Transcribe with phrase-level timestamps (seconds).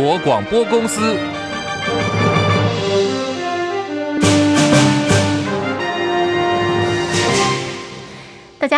[0.00, 1.37] 国广播公司。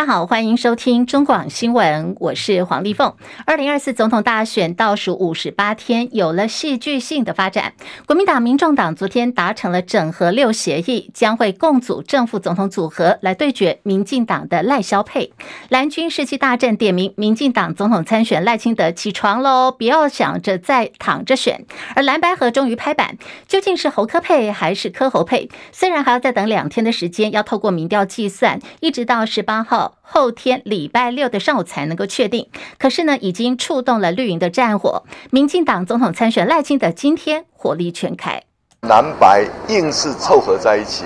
[0.01, 3.13] 大家好，欢迎收听中广新闻，我是黄丽凤。
[3.45, 7.75] 二零二四总统大选倒数五十八天，有了戏剧性的发展。
[8.07, 15.35] 国民党、民众党昨天达成了整合六协议，将会共组正副总统组合来对决民进党的赖萧配。
[15.69, 21.67] 蓝军士气大振，点名民进党总统参选赖清德起床喽，不要想着再躺着选。
[21.95, 25.51] 而蓝白合终于拍板，究竟是侯科配还是柯侯配？
[25.71, 29.90] 虽然还要再等两天的时间，要透过民调计算，一直到十八号。
[30.01, 32.49] 后天礼拜六的上午才能够确定，
[32.79, 35.05] 可是呢，已经触动了绿营的战火。
[35.31, 38.43] 民进党总统参选赖清德今天火力全开，
[38.83, 41.05] 蓝白硬是凑合在一起，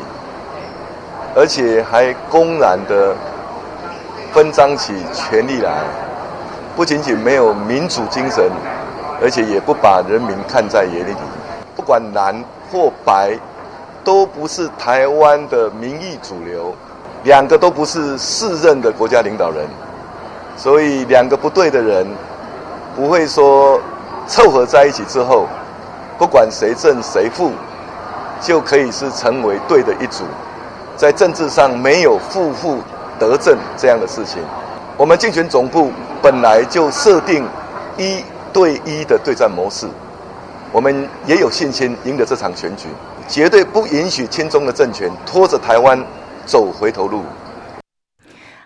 [1.35, 3.17] 而且还公然的
[4.33, 5.85] 分赃起权力来，
[6.75, 8.51] 不仅仅没有民主精神，
[9.21, 11.15] 而且也不把人民看在眼里。
[11.77, 13.39] 不管蓝或白，
[14.03, 16.75] 都不是台湾的民意主流。
[17.25, 19.67] 两个都不是适任的国家领导人，
[20.57, 22.07] 所以两个不对的人，
[22.95, 23.81] 不会说
[24.27, 25.47] 凑合在一起之后，
[26.19, 27.51] 不管谁正谁负，
[28.43, 30.25] 就可以是成为对的一组。
[30.97, 32.79] 在政治上没有负负
[33.19, 34.43] 得正这样的事情。
[34.97, 35.91] 我们竞选总部
[36.23, 37.45] 本来就设定
[37.97, 38.23] 一
[38.53, 39.89] 对一的对战模式，
[40.71, 42.89] 我们也有信心赢得这场选举，
[43.27, 45.99] 绝对不允许亲中的政权拖着台湾。
[46.47, 47.23] 走回头路。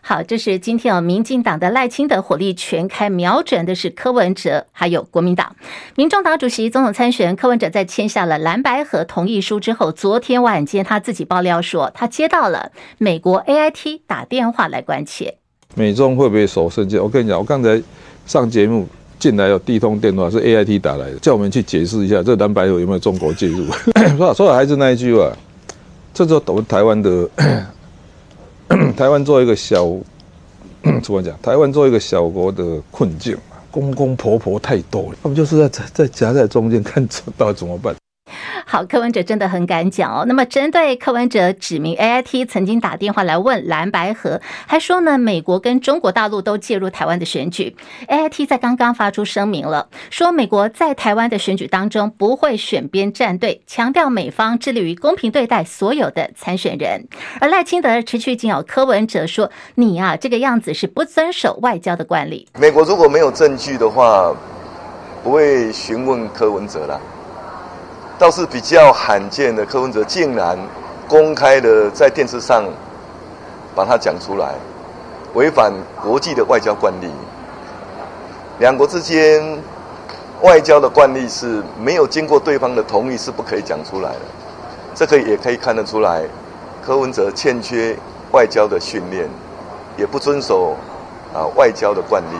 [0.01, 5.55] 好，这是今天哦，民进党的赖清德火力全开，瞄准的是柯文哲，还有国民党。
[5.97, 15.35] 民众党主席、总统参选柯文哲在签下了蓝白合同意书之后，昨天晚间他自己爆料说，他接到了美国 AIT 打电话来关切。
[15.75, 16.99] 美中会不会手甚紧？
[16.99, 17.79] 我跟你讲，我刚才
[18.25, 23.67] 上节目进来有第一通电话是 AIT 打来的，叫我们去解释一下这蓝白合有没有中国介入。
[24.17, 25.31] 说说的还是那一句话。
[26.19, 27.29] 这就懂台湾的，
[28.97, 29.87] 台湾作为一个小，
[31.01, 31.39] 怎么讲？
[31.41, 33.39] 台湾作为一个小国的困境，
[33.71, 37.95] 公公婆婆太多了，他们就是在在夹在中间，看到底怎么办。
[38.71, 40.27] 好，柯文哲真的很敢讲哦。
[40.29, 47.75] 那么，针对柯文哲指明 AIT 曾经打电话来问蓝白合，还说呢，美国跟中国大陆都介入台湾的选举。
[48.09, 57.09] AIT 在刚刚发出声明了，说美国在台湾的选举当中不会选边站队，强调美方致力于公平对待所有的参选人。
[57.41, 64.31] 而赖清德持续紧咬柯文哲说：“你、啊，这个样子是不遵守外交的惯例。”美国如果没有证据的话，
[65.25, 67.01] 不会询问柯文哲了。
[68.19, 70.59] 倒是比较罕见的，柯文哲竟然
[71.07, 72.65] 公开的在电视上
[73.77, 74.55] 把它讲出来，
[75.35, 77.09] 违反国际的外交惯例。
[78.59, 79.57] 两国之间
[80.43, 84.21] 外交的惯例是没有经过对方的同意是不可以讲出来的。
[84.97, 86.25] 这个也可以看得出来，
[86.85, 87.97] 柯文哲欠缺
[88.33, 89.29] 外交的训练，
[89.97, 90.77] 也不遵守
[91.33, 92.37] 啊外交的惯例。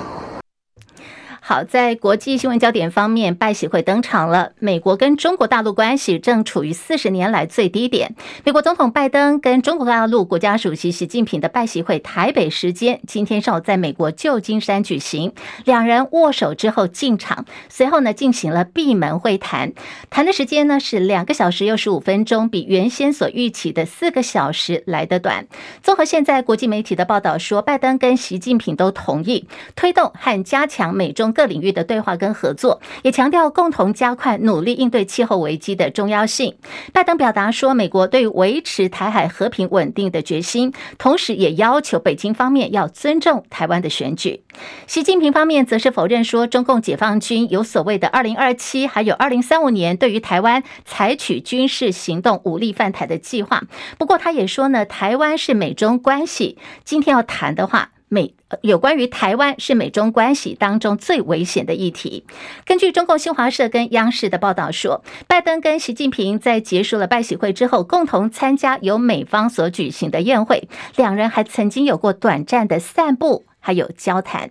[1.49, 4.53] 好，在国际新闻焦点方面，拜喜会登场了。
[4.59, 8.15] 美国跟中国大陆关系正处于四十年来最低点。
[8.45, 15.33] 美国总统拜登跟中国大陆国家主席习近平的拜喜会，台北时间今天上午在美国旧金山举行。
[15.65, 19.73] 两人握手之后进场，随后呢进行了闭门会谈，
[20.11, 25.47] 谈的时间呢是两个小时又十五分钟，比原先所预期的四个小时来得短。
[25.83, 31.35] 综合现在国际媒体的报道说，拜登跟习近平都同意推动和加强美中。
[31.39, 36.57] 各领域的对话跟合作，也强调共同加快努力应对气候危机的重要性。
[36.93, 44.43] 拜登表达说，美国对维持台海和平稳定的决心，同时也要求北京方面要尊重台湾的选举。
[44.89, 53.63] 习近平方面则是否认说，中共解放军有所谓的二零二七还有二零三五年对于台湾采取军事行动、武力犯台的计划。
[53.97, 57.91] 不过，他也说呢，台湾是美中关系今天要谈的话。
[58.09, 62.25] 美有关于台湾是美中关系当中最危险的议题。
[62.65, 74.51] 根据中共新华社跟央视的报道说，拜登跟习近平在结束了拜喜会之后，共同参加由美方所举行的宴会，两人还曾经有过短暂的散步，还有交谈。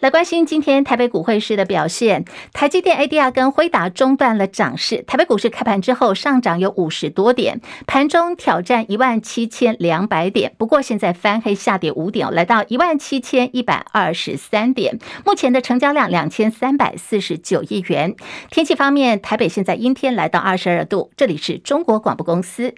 [0.00, 5.02] 来关心今天台北股汇市的表现，台积电 ADR 跟辉达中断了涨势。
[5.02, 15.00] 台北股市开盘之后上涨有五十多点，盘中挑战一万七千两百点，不过现在翻黑下跌五点，来到一万七千一百二十三点。
[15.26, 18.14] 目前的成交量两千三百四十九亿元。
[18.52, 21.10] 天气方面，台北现在阴天，来到二十二度。
[21.16, 22.72] 这里是中国广播公司。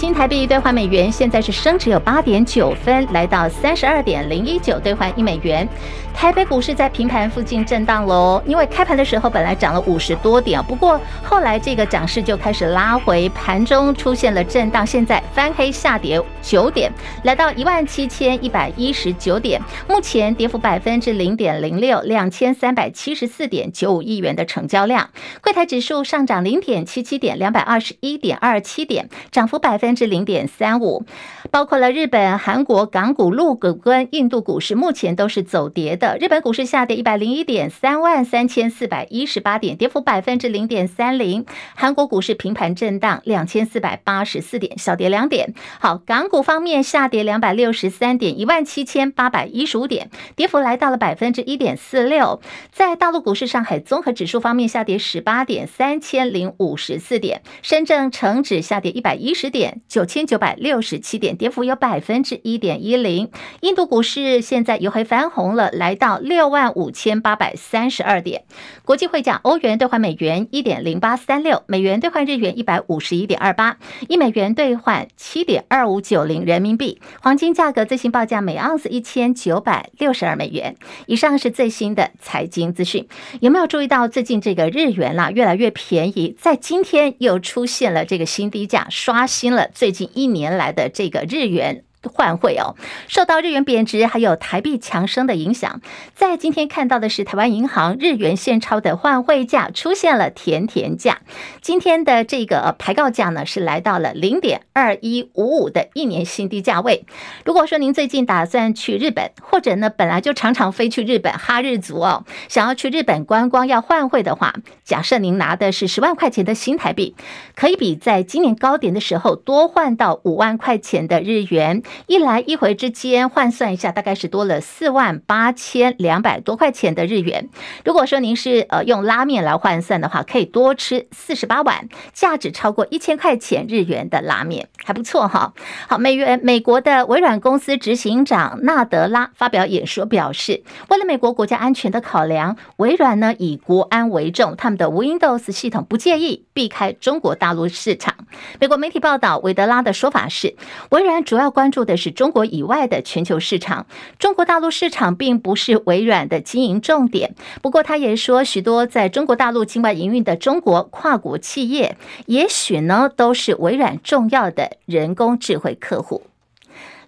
[0.00, 5.68] 新台币兑换美元现在是升值有八点九分，来到三十二点零一九兑换一美元。
[6.14, 16.90] 台北股市在平盘附近震荡喽，因为开盘的时候本来涨了五十多点，不过后来这个涨势就开始拉回，盘中出现了震荡，现在翻黑下跌九点，
[17.24, 25.10] 来到一万七千一百一十九点，目前跌幅百分之零点零六，两千三百七十四点九五亿元的成交量。
[25.42, 31.04] 柜台指数上涨零点七七点，两百二十一点二七点，涨幅百分分之零点三五。
[31.50, 36.16] 包括了日本、韩国、港股、陆股跟印度股市，目前都是走跌的。
[36.20, 41.44] 日本股市下跌一百零一点，三万三千四百一十八点，跌幅百分之零点三零。
[41.74, 45.54] 韩国股市平盘震荡，两千四百八十四点，小跌两点。
[45.80, 52.40] 好，港股方面下跌两百六十三点，一万七千八百一十五点，跌幅来到了百分之一点四六。
[52.70, 57.42] 在大陆股市，上海综合指数方面下跌十八点，三千零五十四点。
[57.62, 61.30] 深圳成指下跌一百一十点，九千九百六十七点。
[61.40, 63.30] 跌幅有百分之一点一零，
[63.60, 68.44] 印度股市现在又黑翻红了，来到六万五千八百三十二点。
[68.84, 73.78] 国际汇价，欧元兑换美元一点零八三六，美元兑换日元一百五十一点二八，
[74.08, 77.00] 一美元兑换七点二五九零人民币。
[77.22, 80.76] 黄金价格最新报价每盎司一千九百六十二美元。
[81.06, 83.08] 以上是最新的财经资讯。
[83.40, 86.36] 有没有注意到最近这个日元啦越来越便宜？
[86.38, 91.20] 在今天又出现了这个新低价，刷新了最近一年来的这个。
[91.30, 91.84] 日元
[92.20, 92.76] 换汇哦，
[93.08, 95.80] 受到日元贬值还有台币强升的影响，
[96.14, 101.22] 在今天看到的是台湾银行日元现钞的换汇价出现了甜甜价，
[101.62, 107.06] 今天的这个排告价呢是来到了零点二一五五的一年新低价位。
[107.46, 114.52] 如果说您最近打算去日本，或者呢本来就常常飞去日本哈日族哦，想要去日本观光要换汇的话，
[114.84, 117.16] 假设您拿的是十万块钱的新台币，
[117.54, 121.82] 可以比在今年高点的时候多换到五万块钱的日元。
[122.10, 127.50] 一来一回之间换算一下，大概是多了四万八千两百多块钱的日元。
[127.84, 135.54] 如果说您是呃用拉面来换算的话，可以多吃四十八碗价值超过一千块钱日元的拉面，还不错哈。
[135.86, 148.16] 好，美元美国的微软公司执行长纳德拉发表演说表示，为了美国国家安全的考量，微软呢以国安为重，他们的 Windows 系统不介意避开中国大陆市场。
[148.58, 150.56] 美国媒体报道，韦德拉的说法是，
[150.88, 151.84] 微软主要关注。
[151.84, 153.86] 的是中国以外的全球市场，
[154.18, 157.36] 中国大陆市场并不是微软的经营重点。
[157.62, 166.22] 不过，他也说，许多在中国大陆境外营运的中国跨国企业，也许呢都是微软重要的人工智慧客户。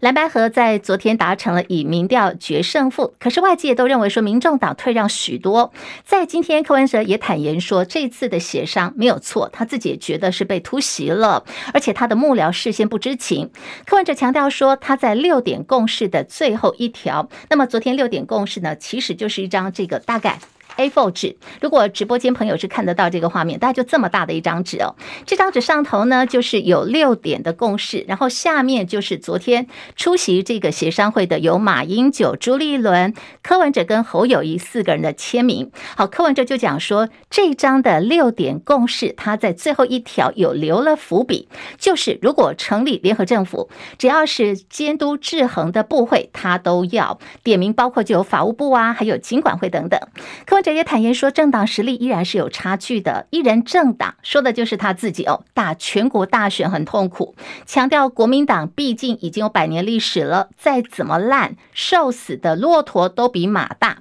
[0.02, 5.72] 蓝白合在昨天达成了以民调决胜负，可是外界都认为说民众党退让许多。
[6.04, 13.49] 在今天，柯文哲也坦言说，这次的协商没有错，他自己也觉得是被突袭了，而且他的幕僚事先不知情。
[13.87, 20.40] 柯文哲强调说，他在六点共识的最后一条，那么昨天六点共识呢，其实就是一张这个大概。
[20.77, 24.95] A4 纸，如果直播间朋友是看得到这个画面，大概就这么大的一张纸哦。
[25.27, 29.67] 这张纸上头呢，就是有六点的共识，然后下面就是昨天
[29.97, 35.71] 出席这个协商会的有马英九、朱立伦、柯文哲跟侯友谊四个人的签名。
[35.97, 41.49] 好，柯文哲就讲说，这张的六点共识，他在最后一条有留了伏笔，
[41.79, 50.00] 就是如果成立联合政府，只要是监督制衡的部会，他都要点名，包括就有法务部啊，还有经管会等等。
[50.47, 53.26] 柯这也坦言说，政党实力依然是有差距的。
[53.31, 57.35] 一人政党说的就是他自己哦，打全国大选很痛苦，
[57.66, 63.99] 强调国民党毕竟已经有百年历史了，再怎么烂，瘦死的骆驼都比马大。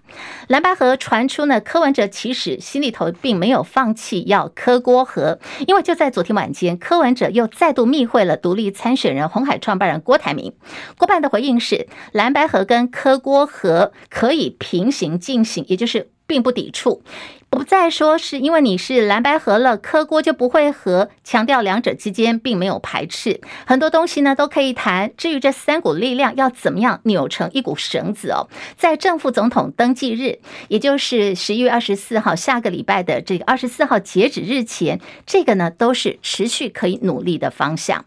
[0.48, 10.54] 蓝白河传出呢，柯文哲其实心里头并没有放弃要柯郭合，因为就在昨天晚间，柯文哲又再度密会了独立参选人红海创办人郭台铭。
[10.98, 16.10] 郭办的回应是，蓝白河跟柯郭合可以平行进行，也就是。
[16.32, 17.04] 并不抵触，
[17.50, 25.12] 不再说是因为你是蓝白合了，磕锅就不会合，强调两者之间并没有排斥，很多东西呢都可以谈。
[25.18, 28.48] 至于这三股力量要怎么样扭成一股绳子哦，
[28.78, 38.06] 在正副总统登记日，也就是十一月二十四号下个礼拜的这个二十四号截止日前，这个呢都是持续可以努力的方向。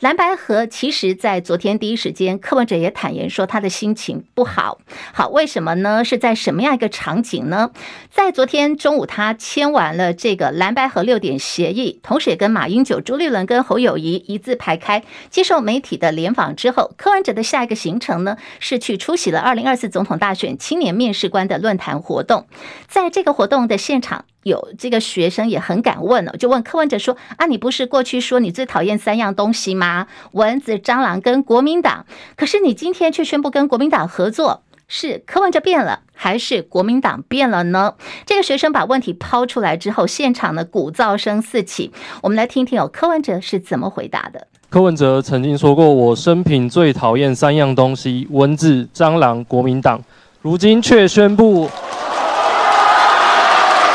[0.00, 4.78] 蓝白河其实，在昨天第一时间，柯文哲也坦言说他的心情不好。
[5.14, 6.04] 好，为什么呢？
[6.04, 7.70] 是在什么样一个场景呢？
[8.10, 22.46] 在昨天中午，他签完了这个蓝白河六点协议，同时也跟马英九、朱立伦跟侯友谊一字排开接受媒体的联访之后，柯文哲的下一个行程呢，是去出席了二零二四总统大选青年面试官的论坛活动。
[22.86, 24.26] 在这个活动的现场。
[24.46, 30.06] 有这个学生也很敢问哦，就问柯文哲说：“啊，你不是过去说你最讨厌三样东西吗？
[30.32, 37.94] 蚊子、蟑螂跟国民党，可是你今天却宣布跟国民党合作。”是柯文哲变了，还是国民党变了呢？
[38.24, 41.90] 这个学生把问题抛出来之后，现场的鼓噪声四起。
[42.22, 44.46] 我们来听听哦，柯文哲是怎么回答的。
[44.70, 50.00] 柯文哲曾经说过：“我生平最讨厌三样东西：蚊子、蟑螂、国民党。”
[50.40, 51.68] 如今却宣布，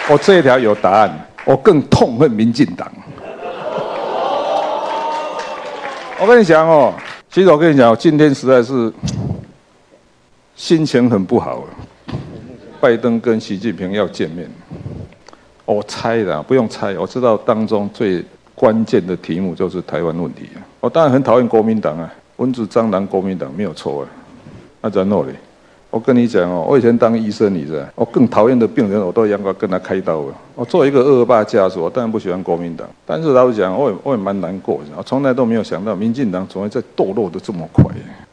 [0.10, 1.28] 我这一条有答案。
[1.44, 2.92] 我更痛恨民进党。
[6.20, 6.94] 我跟你讲哦，
[7.32, 8.94] 其实我跟你讲，今天实在是。
[10.54, 11.64] 心情很不好，
[12.80, 14.48] 拜登跟习近平要见面，
[15.66, 20.48] 我猜的，不用猜，我知道当中最关键的题目就是台湾问题。
[20.80, 24.08] 我当然很讨厌国民党啊，蚊子、蟑螂，国民党没有错啊。
[24.82, 25.34] 那然后呢？
[25.92, 30.34] 我跟你讲哦，我以前当医生，你知道，我更讨厌的病人，我都应该跟他开刀了。
[30.56, 37.84] 我做一个恶霸家属，我当然不喜欢国民党，但是老实讲，我也我也蛮难过，我从来都没有想到民进党总会在堕落的这么快。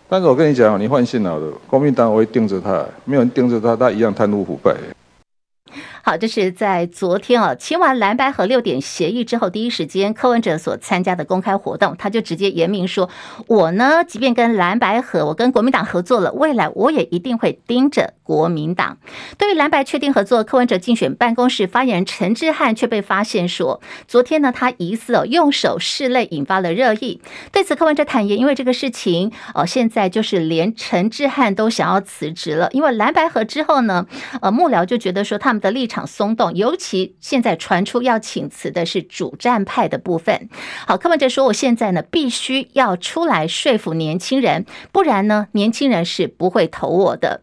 [0.09, 4.73] 但是我跟你讲，你放心好了，国民党我会盯着他，没有人盯着他，他一样贪污腐败。
[6.09, 13.11] 好，这是在昨天啊签完蓝白合六点协议之后，第一时间柯文哲所参加的公开活动，他就直接言明说
[13.47, 18.97] ：“我呢，即便跟蓝白合，我跟国民党合作了，未来我也一定会盯着国民党。”
[19.37, 27.21] 对于蓝白确定合作，柯文哲竞选办公室发言人陈志汉却被发现说，昨天呢，他疑似哦用手拭泪，引发了热议。
[27.53, 34.07] 对此，柯文哲坦言，因为这个事情哦，现在就是连陈志汉都想要辞职了，因为蓝白合之后呢，
[34.41, 35.98] 呃，幕僚就觉得说他们的立场。
[36.07, 40.49] 松动，尤其现在传出要请辞的是主战派的部分。
[40.87, 47.43] 好，柯文哲说：“我现在呢，必须要出来说服年轻人，不然呢，年轻人是不会投我的。”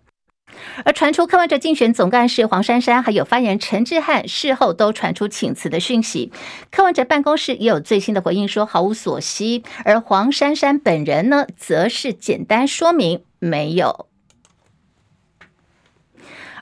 [0.85, 6.31] 而传出柯文哲竞选总干事黄珊珊还有发言人陈志汉事后都传出请辞的讯息，
[6.71, 14.07] 柯文哲办公室也有最新的回应说毫无所悉，而黄珊珊本人呢，则是简单说明没有。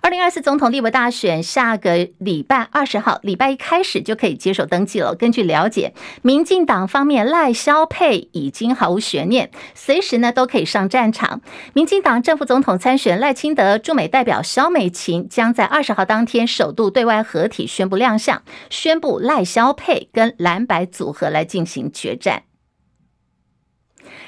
[0.03, 5.15] 二零二四总统立委大选下个礼拜二十号，礼拜一开始就可以接受登记了。
[5.15, 11.39] 根据了解，民进党方面赖萧配已经毫无悬念，随时呢都可以上战场。
[11.71, 22.43] 民进党正副总统参选赖清德驻美代表萧美琴将在二十号当天首度对外合体宣布亮相，宣布赖萧配跟蓝白组合来进行决战。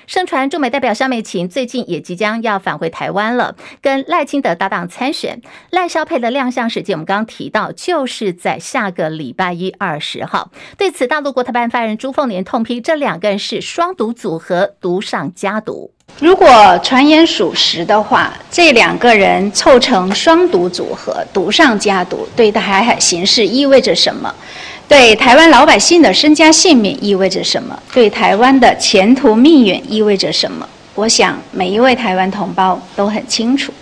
[0.08, 5.42] 盛传驻美代表萧美琴最近也即将要返回台湾了，跟赖清德搭档参选。
[5.72, 10.52] 赖萧配的亮相时间，我们刚刚提到，就是在下个礼拜一二十号。
[10.78, 15.92] 对此，大陆国台办发言人朱凤莲痛批这两个人是双独组合，独上加独。
[16.20, 16.48] 如果
[16.84, 24.34] 传言属实的话，这两个人凑成双独组合，独上加独，对台海形势意味着什么？
[24.88, 27.78] 对台湾老百姓的身家性命意味着什么？
[27.94, 30.68] 对台湾的前途命运意味着什么？
[30.94, 33.74] 我想每一位台湾同胞都很清楚。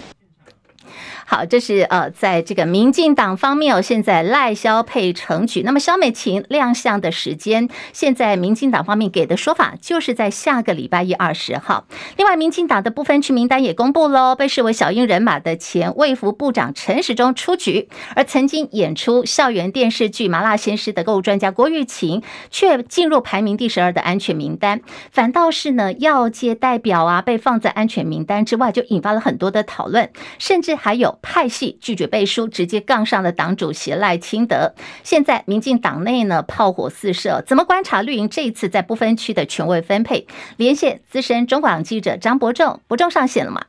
[1.26, 5.62] 好，这是呃，在这个民进党方面哦，现在赖萧配成局。
[5.64, 11.86] 那么萧美琴亮相的时间，现在民进党方面给的说法，就是在下个礼拜一二十号。
[12.18, 24.82] 另外，民进党的不分区名单也公布喽，被视为小英人马的前卫福部长陈时中出局，而曾经演出校园电视剧《麻辣鲜师》的购物专家郭玉琴，却进入排名第十二的安全名单。
[25.12, 31.13] 反倒是呢，药界代表啊，被放在安全名单之外，就引发了很多的讨论，甚至还有。
[31.22, 34.74] 派系拒绝背书，直接杠上了党主席赖清德。
[35.04, 40.28] 现在民进党内呢，炮火四射，怎么观察绿营这一次在不分区的权位分配？
[40.58, 43.66] 连线资深中广记者张伯仲，伯仲上线了吗？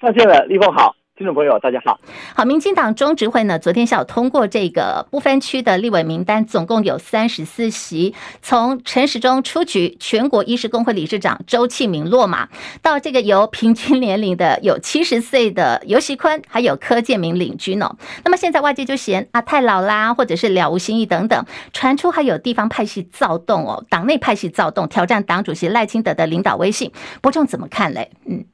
[0.00, 0.94] 上线了，立峰好。
[1.22, 2.00] 听众朋友，大家好。
[2.34, 8.12] 好，民进党中执会呢，昨天下午通过这个不分区的立委名单，总共有三十四席。
[8.42, 12.48] 从陈时中出局，全国医师公会理事长周庆明落马，
[12.82, 17.94] 到这个由平均年龄的有七十岁的游锡堃，还有柯建铭领军哦。
[18.24, 26.90] 那么现在外界就嫌啊太老啦，或者是了无新意等等，传出还有地方派系躁动哦，党内派系躁动，挑战党主席赖清德的领导威信。
[27.20, 28.10] 伯仲怎么看嘞？
[28.26, 28.44] 嗯。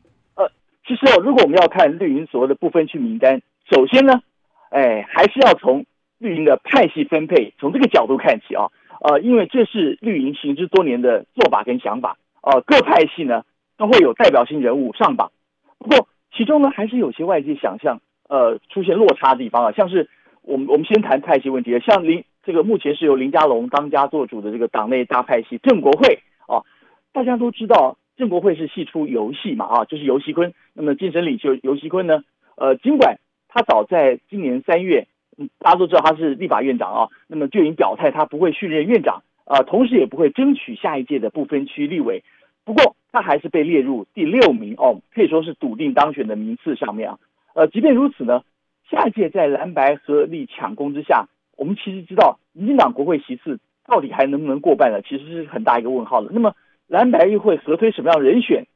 [0.88, 4.22] 其实哦，如果我们要看绿营所谓的不分区名单，首先呢，
[4.70, 5.84] 哎，还是要从
[6.16, 8.68] 绿营的派系分配，从这个角度看起啊，
[9.02, 13.42] 呃，因为这是绿营行之多年的做法跟想法，呃，各派系呢
[13.76, 15.30] 都会有代表性人物上榜，
[15.78, 20.08] 不过其中呢还是有些外界想象，呃，出现落差的地方啊，像是
[20.40, 26.64] 我们我们先谈派系问题，像林这个目前是由林佳龙当家做主的这个党内大派系正国会啊，
[27.12, 27.97] 大家都知道。
[28.18, 30.52] 郑国会是系出游戏嘛啊，就是游锡堃。
[30.74, 32.24] 那么晋升领袖游锡堃呢，
[32.56, 35.06] 呃，尽管他早在今年三月
[35.38, 42.24] 嗯，大家都知道他是立法院长啊，那么就已经表态他不会续任院长啊，同时也不会争取下一届的不分区立委。
[42.64, 47.18] 不过他还是被列入第六名哦，可以说是笃定当选的名次上面啊。
[47.54, 48.42] 呃，即便如此呢，
[48.90, 55.00] 下一届在蓝白合力抢攻之下，我们其实知道民进党国会席次到底还能不能过半呢？
[55.02, 56.30] 其实是很大一个问号的。
[56.32, 56.54] 那么
[56.88, 58.66] 蓝白议会合推什么样的人选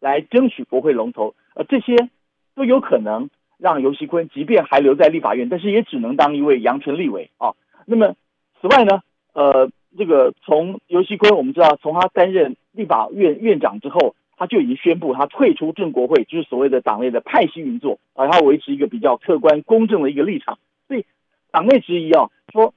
[0.00, 1.36] 来争取国会龙头？
[1.54, 2.08] 呃，这些
[2.56, 3.30] 都有可能。
[3.62, 7.52] 让游锡堃即便还留在立法院，但是也只能当一位阳春立委啊。
[7.84, 8.14] 那么，
[8.58, 9.02] 此外呢，
[9.34, 20.58] 呃，这个从游锡堃我们知道，从他担任立法院院长之后，他就已经宣布他退出正国会，就是所谓的党内的派系运作，而他维持一个比较客观公正的一个立场。
[20.88, 21.04] 所以，
[21.50, 22.72] 党内质疑啊，说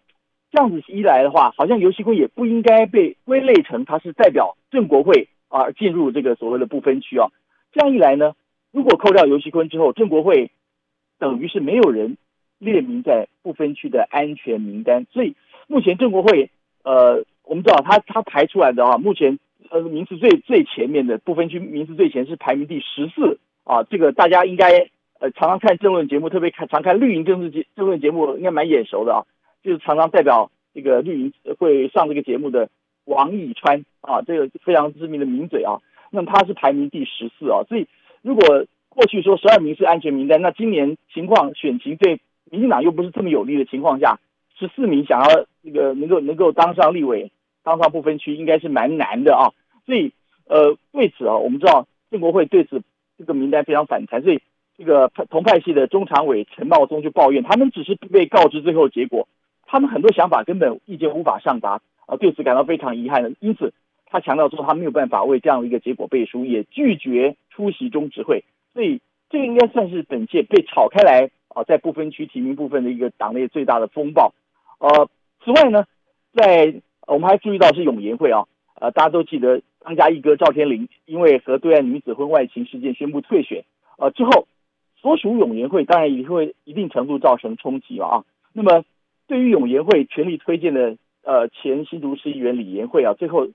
[0.54, 7.28] 这样子一来的话，好像游锡堃也不应该被归类成他是代表郑国会而进入这个所谓的不分区啊。
[7.74, 8.36] 这样一来呢，
[8.72, 10.50] 如果扣掉游锡堃之后，郑国会。
[11.20, 12.18] 等于是没有人
[12.60, 15.36] 列名在不分区的安全名单，所以
[15.68, 16.50] 目前郑国会，
[16.84, 29.24] 呃，我们知道他他排出来的啊，目前呃名次最最前面的不分区名次最前是排名第十四啊，这个大家应该呃常常看政论节目，特别看常看绿营政治节政论节目，应该蛮眼熟的啊，
[29.64, 32.70] 就是常常代表这个绿营会上这个节目的
[33.06, 35.80] 王以川啊，这个非常知名的名嘴啊，
[36.12, 37.88] 那么他是排名第十四啊，所以
[38.22, 38.66] 如果。
[38.96, 44.20] 过去说十二名是安全名单，那今年情况选情对民进党又不是这么有利的情况下，
[44.56, 47.32] 十四名想要那个能够能够当上立委，
[47.64, 49.50] 当上不分区，应该是蛮难的啊。
[49.88, 50.12] 所以
[50.46, 52.84] 呃，为此啊，我们知道正国会对此
[53.18, 54.40] 这个名单非常反弹，所以
[54.78, 59.28] 这个同派系的中常委陈茂宗就抱怨，他们只是被告知最后结果，
[59.74, 63.34] 他们很多想法根本意见无法上达啊，对此感到非常遗憾的。
[63.40, 63.74] 因此
[64.06, 68.44] 他强调说，他没有办法为这样的一个结果背书，也拒绝出席中执会。
[68.72, 69.02] 所以
[69.32, 74.36] 这个应该算是本届被炒开来啊，在不分区提名部分的一个党内最大的风暴。
[74.78, 75.10] 呃，
[75.44, 75.86] 此外呢，
[76.36, 76.76] 在
[77.08, 83.64] 我们还注意到是永延会啊，呃，大家都记得当家一哥赵天麟因为和对岸女子婚外情事件宣布退选，
[83.98, 84.48] 呃之后
[85.02, 88.24] 所属永延会当然也会一定程度造成冲击了啊。
[88.54, 88.84] 那么
[89.28, 93.48] 对于永延会全力推荐的呃前新竹市议员李延慧啊，最后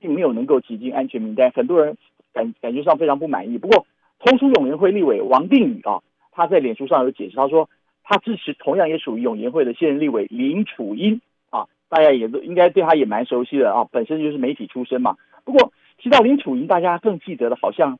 [0.00, 1.96] 并没有能够挤进安全名单，很多人
[2.32, 3.58] 感感觉上非常不满意。
[3.58, 3.86] 不过，
[4.18, 7.68] 同属永延会立委王定宇啊，他在脸书上有解释，他说
[8.02, 15.16] 他支持同样也属于永延会的现任立委林楚英啊，大家也都应该对他也蛮熟悉的啊，本身就是媒体出身嘛。
[15.44, 17.98] 不过提到林楚英，大家更记得的好像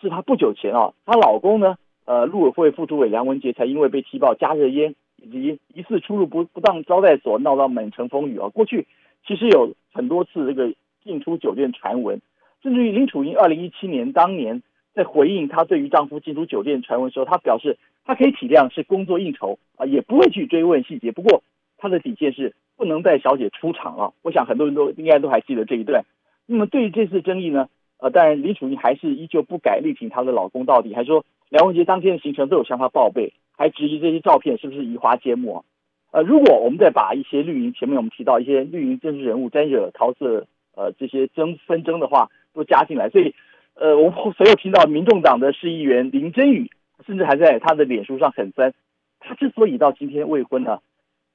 [0.00, 4.94] 是他不久前啊，她老公呢，呃，陆委会副主委梁文杰才因为被踢爆加热烟
[5.28, 8.48] 以及疑似出入不不当招待所闹到满城风雨啊。
[8.48, 8.86] 过去
[9.26, 12.20] 其实有很多次这个进出酒店传闻，
[12.62, 14.62] 甚至于林楚茵二零一七年当年。
[14.94, 21.12] 在回应她对于丈夫进出酒店传闻时候，她表示她可以体谅是工作应酬啊，也不会去追问细节。
[21.12, 21.44] 不过
[21.76, 24.12] 她的底线是不能带小姐出场啊。
[24.22, 26.04] 我想很多人都应该都还记得这一段。
[26.46, 35.62] 那么对于这次争议呢，呃，当然林楚茵还是依旧不改力挺她的老公到底，还说梁文杰当天的行程都有向他报备，还质疑这些照片是不是移花接木啊。
[36.10, 43.34] 呃，如果我们再把一些绿营前面我们提到一些绿营政治人物沾惹桃色呃这些争纷争的话都加进来，所以。
[43.80, 46.68] 呃，我们所有听到民众党的市议员林真宇，
[47.06, 48.74] 甚至还在他的脸书上很酸。
[49.20, 50.80] 他之所以到今天未婚呢，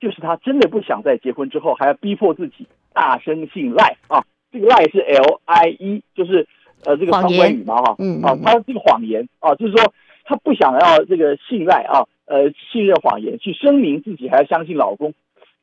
[0.02, 4.26] 就是他真的不想在结婚之后还要逼迫自己大声信赖啊。
[4.52, 6.46] 这个赖是 L I E，就是
[6.84, 7.96] 呃这个双关语嘛哈。
[8.00, 15.14] 嗯啊，他这个谎言啊，就是说她不想要这个信赖啊，呃信任谎言去声明自己还要相信老公，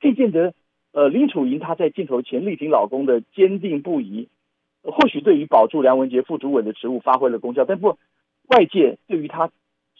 [0.00, 0.54] 可以见得
[0.92, 4.28] 呃林楚莹她在镜头前力挺老公的坚定不移。
[4.82, 7.98] 或许对于保住梁文杰副主委的职务发挥了功效，但不
[8.48, 9.50] 外界对于她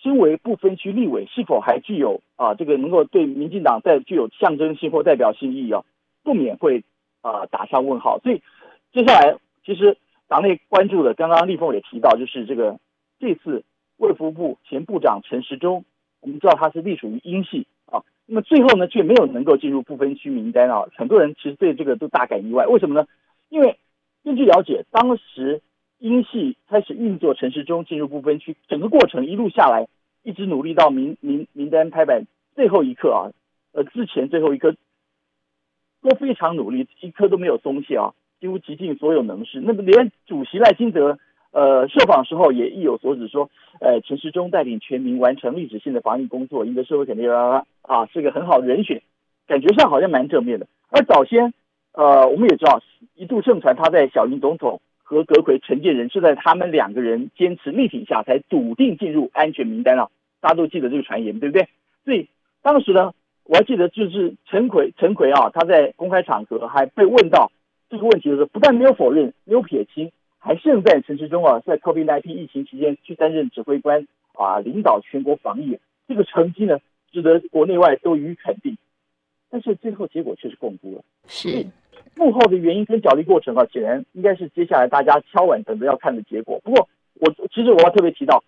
[0.03, 5.85] 身为不分区立委是否还具有啊这个能够对民进党再具有象征性或代表性意义啊，
[6.25, 6.83] 不免会
[7.21, 8.19] 啊打上问号。
[8.21, 8.41] 所以
[8.93, 12.79] 接下来其实党内关注的，刚刚立峰也提到，就是这个
[13.19, 13.63] 这次
[14.01, 15.85] 卫福部前部长陈时中，
[16.21, 23.07] 我们知道他是隶属于英系啊，那么最后呢却没有能够进入不分区名单啊，很多人其实对这个都大感意外，为什么呢？
[23.51, 23.77] 因为
[24.25, 25.61] 根据了解，当时
[25.99, 29.87] 英系开始运作陈时中进入不分区，整个过程一路下来，
[30.23, 33.29] 一直努力到名名名单拍板最后一刻啊，
[33.73, 34.75] 呃，之前最后一刻
[36.01, 39.61] 都非常努力，一刻都没有松懈啊，几乎极尽所有能事。
[39.61, 41.19] 那么连主席赖清德
[41.53, 49.03] 呃受访时候也意有所指说，呃，陈时中带领全民完成历史性的防疫工作，赢得社会肯定啊，啊，是个很好的人选，
[49.47, 50.67] 感觉上好像蛮正面的。
[50.91, 51.53] 而早先。
[51.93, 52.81] 呃，我们也知道，
[53.17, 60.09] 一度盛传他在小英总统和阁揆陈建仁是在他们两个人坚持力挺下，才笃定进入安全名单啊。
[60.41, 61.69] 大家都记得这个传言，对不对？
[62.05, 62.29] 所以
[62.63, 67.51] 当时呢，我还记得就是陈奎陈奎啊，他在公开场合还被问到
[67.91, 76.81] 这个问题的时候，不但没有否认，没有撇清，还盛赞陈时中啊在 COVID-19 疫情期间去担任指挥官啊，领导全国防疫，这个成绩呢，
[77.13, 78.77] 值得国内外都予以肯定。
[79.51, 81.03] 但是最后结果却是共辜了。
[81.27, 81.67] 是
[82.17, 86.59] 幕后的原因跟角力过程啊，显然应该是接下来大家敲碗等着要看的结果。
[86.65, 88.43] 不过我其实我要特别提到，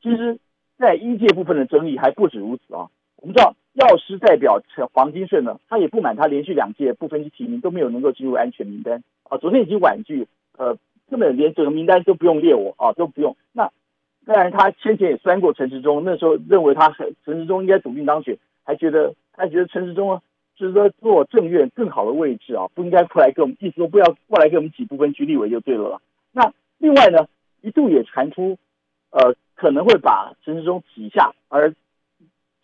[0.00, 0.38] 其实，
[0.78, 2.88] 在医界部分的争议还不止如此啊。
[3.16, 9.38] 我们知道药师代表陈黄金顺呢，他也不满他连续两届不分区提名都没有能够进入安全名单啊。
[9.38, 10.26] 昨天已经婉拒，
[10.56, 10.76] 呃，
[11.12, 13.36] 根本连整个名单都不用列我啊，都不用。
[13.52, 13.70] 那
[14.24, 20.22] 当然他先前也酸过陈时中，那时候认为他很陈时中应该笃定当选，还觉得还觉得陈时中啊。
[20.54, 25.98] 值得做政院更好的位置啊，不应该过来跟我们，意思说不要过来跟我们挤不分区立委就对了啦。
[26.30, 27.26] 那另外呢，
[27.62, 28.56] 一度也传出，
[29.10, 31.74] 呃，可能会把陈时中挤下，而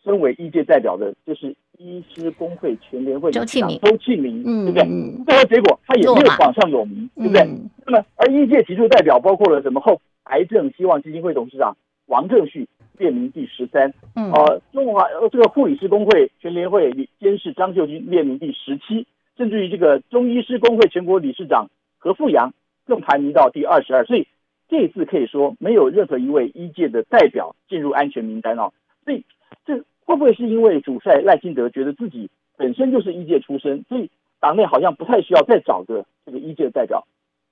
[0.04, 5.24] 身为医界代表的，就是医师工会全联会理事长周庆明，嗯，对不对？
[5.26, 7.48] 最后结果他也没有榜上有名，对不对？
[7.86, 9.80] 那么而医界提出代表包括了什么？
[9.80, 12.68] 后癌症希望基金会董事长王正旭。
[12.98, 22.52] 列名第十三，呃，中华呃这个护理师工会全联会监事张秀君列名第十七，甚至于这个中医师工会全国理事长何富阳
[22.88, 24.26] 更排名到第二十二，所以
[24.68, 28.72] 这一次可以说没有任何一位医界的代表进入安全名单哦，
[29.04, 29.22] 所以
[29.64, 37.06] 这会不会是因为主帅赖清德觉得自己本身就是一届出身，所以党内好像不太需要再找个这个一届的代表？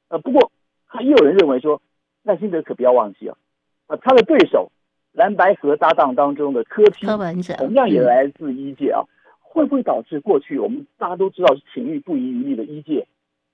[0.09, 0.51] 呃，不过
[0.87, 1.83] 还有人认为说
[2.23, 3.37] 赖清德可不要忘记啊，
[3.88, 4.73] 呃，他的对手。
[5.12, 9.01] 蓝白河搭档当中的柯 P，同样也来自一届啊，
[9.40, 13.07] 会不会导致过去我们大家都知道是情欲不遗余力的医界？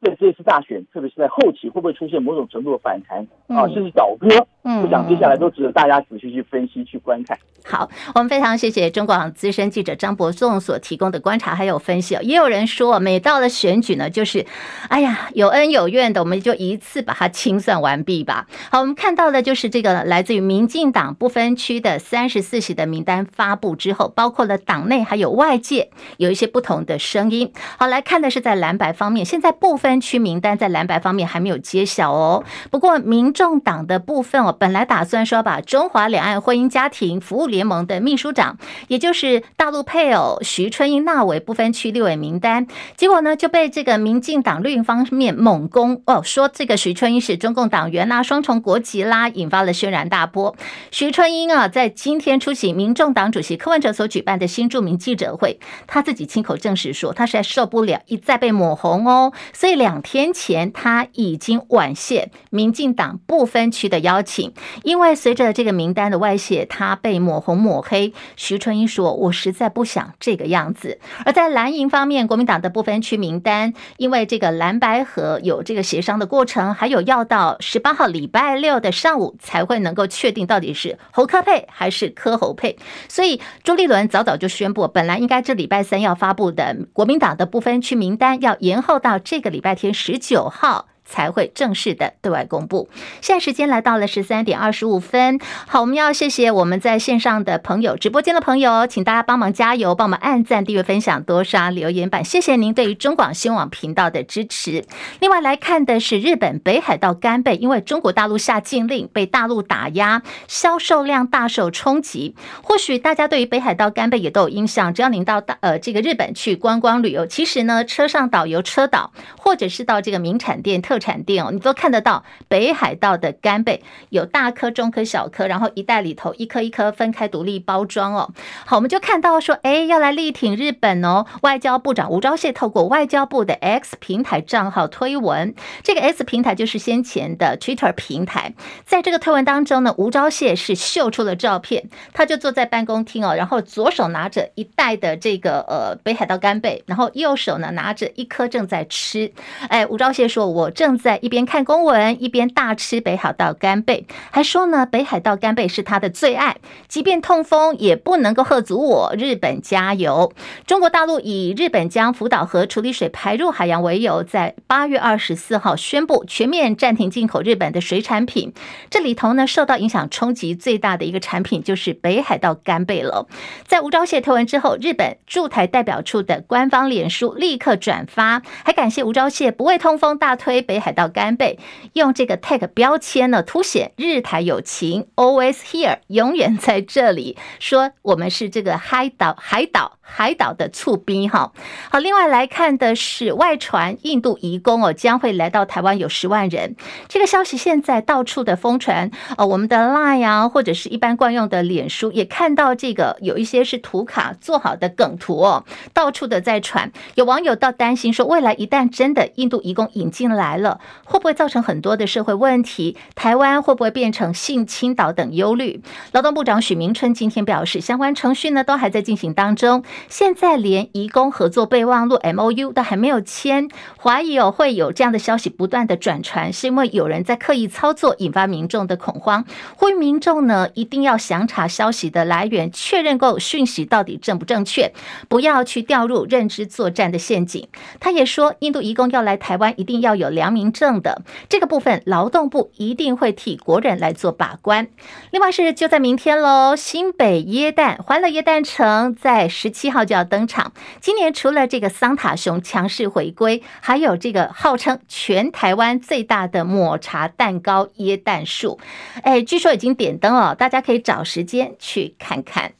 [0.02, 4.28] 在这次大选，特别是在后期，会不会出现某种程度的反弹、嗯、啊，甚至倒戈？
[4.64, 7.38] 嗯，我想接下来都值得大家仔细去分析、去观看。
[7.64, 12.16] 好，我们非常谢谢中广资深记者张博仲所提供的观察还有分析。
[12.22, 14.44] 也有人说，每到了选举呢，就是
[14.88, 18.48] 哎呀有恩有怨的，我们就一次把它清算完毕吧。
[18.72, 27.52] 好，我们看到的就是这个来自于民进党不分区的三十四席的名单发布之后，包括了党内还有外界有一些不同的声音。
[27.78, 29.91] 好，来看的是在蓝白方面，现在部分。
[29.92, 32.42] 分区名单在蓝白方面还没有揭晓哦。
[32.70, 38.56] 不过，民众党的部分哦，本来打算说把中华两岸婚姻家庭服务联盟的秘书长，
[38.88, 50.56] 也就是大陆配偶徐春英纳为不分区立委名单，结果呢就被这个民进党绿营方面猛攻哦，说这个徐春英是中共党员啦，双重国籍啦，引发了轩然大波。
[50.90, 59.81] 徐春英啊，在今天出席民众党主席柯文哲所举办的新著名记者会，他自己亲口证实说，他实在受不了一再被抹红哦，所以。
[59.82, 64.52] 两天前，他已经婉谢民进党不分区的邀请，
[64.84, 68.12] 因为随着这个名单的外泄，他被抹红抹黑。
[68.36, 90.91] 徐春英说：“我实在不想这个样子。”而在蓝营方面，国民党的不分区名单，因为这个蓝白合有这个协商的过程，还有要到十八号礼拜六的上午才会能够确定到底是侯科配还是柯侯配，所以朱立伦早早就宣布，本来应该这礼拜三要发布的国民党的不分区名单要延后到这个礼拜天十九号。
[91.04, 92.88] 才会正式的对外公布。
[93.20, 104.84] 现在时间来到了十三点二十五分，好，我们要谢谢我们在线上的朋友、直播间的朋友，请大家帮忙加油，帮忙按赞、订阅、分享、多刷留言板，谢谢您对于中广新闻网频道的支持。
[105.20, 112.34] 另外来看的是日本北海道干贝，因为中国大陆下禁令，被大陆打压，销售量大受冲击。
[112.62, 128.30] 或许大家对于北海道干贝也都有印象，只要您到大呃这个日本去观光旅游，其实呢车上导游车导，或者是到这个名产店特特产店哦，你都看得到北海道的干贝，有大颗、中颗、小颗，然后一袋里头一颗一颗分开独立包装哦。
[128.66, 131.24] 好，我们就看到说，哎，要来力挺日本哦。
[131.40, 138.52] 外交部长吴钊燮透过外交部的 X 平台账号推文，这个 X 平台就是先前的 Twitter 平台。
[138.84, 149.32] 在这个推文当中呢，吴钊燮是秀出了照片，他就坐在办公厅哦，然后左手拿着一袋的这个呃北海道干贝，然后右手呢拿着一颗正在吃。
[149.68, 156.56] 哎，吴钊燮说：“我这。”正在一边看公文，一边大吃北海道干贝，还说呢，北海道干贝是他的最爱，
[156.88, 159.14] 即便痛风也不能够喝足我。
[159.16, 160.32] 日本加油！
[160.66, 168.52] 中国大陆以日本将福岛核处理水排入海洋为由，在八月二十四号宣布全面暂停进口日本的水产品。
[168.90, 173.28] 这里头呢，受到影响冲击最大的一个产品就是北海道干贝了。
[173.64, 180.82] 在吴钊燮推文之后，日本驻台代表处的官方脸书立刻转发，还感谢吴钊燮不畏痛风，大推北。
[180.82, 181.58] 海道干贝
[181.92, 187.36] 用这个 tag 标签呢，凸显日台友情，always here，永远在这里。
[187.60, 189.98] 说我们是这个海岛，海岛。
[190.14, 191.52] 海岛的促兵哈。
[191.90, 196.76] 好，另外来看的是外传印度移工哦将会来到台湾有十万人，
[197.08, 212.96] 这个消息现在到处的疯传哦，我们的 Line 啊或者是一般惯用的脸书也看到这个有一些是图卡做好的梗图哦，到处的在传，有网友倒担心说，未来一旦真的印度移工引进来了，会不会造成很多的社会问题？
[213.14, 215.82] 台湾会不会变成性侵岛等忧虑？
[216.12, 223.68] 劳动部长许明春今天表示，相关程序呢都还在进行当中，现在连移工合作备忘录 MOU 都还没有签，
[224.00, 229.44] 怀疑哦会有这样的消息不断的转传，是因为有人在刻意操作，引发民众的恐慌。
[229.76, 234.92] 呼吁民众呢一定要详查消息的来源，确认够讯息到底正不正确，
[235.28, 237.68] 不要去掉入认知作战的陷阱。
[238.00, 244.88] 他也说，印度移工要来台湾，一定要有良民证的这个部分，劳动部一定会替国人来做把关。
[245.30, 250.72] 另外是就在明天喽，新北耶诞欢乐耶诞城在十七七号就要登场。
[251.00, 258.78] 今年除了这个桑塔熊强势回归，还有这个号称全台湾最大的抹茶蛋糕椰蛋树，
[259.24, 262.74] 哎，据说已经点灯了，大家可以找时间去看看。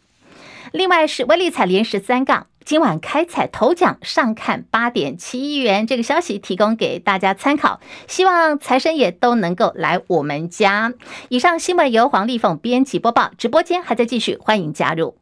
[0.71, 2.47] 另外是威力彩连十三杠。
[2.65, 7.81] 今晚开彩头奖上看八点七亿元，这个消息提供给大家参考。
[8.07, 10.93] 希望财神爷都能够来我们家。
[11.29, 15.22] 以上新闻由黄丽凤编辑播报，直播间还在继续，欢迎加入。